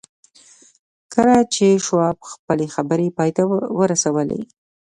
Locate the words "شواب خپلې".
1.85-2.67